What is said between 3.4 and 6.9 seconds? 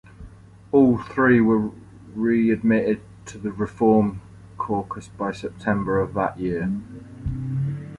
Reform caucus by September of that year.